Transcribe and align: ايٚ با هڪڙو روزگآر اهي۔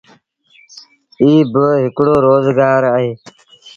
ايٚ 1.21 1.47
با 1.51 1.65
هڪڙو 1.83 2.15
روزگآر 2.27 2.81
اهي۔ 2.95 3.11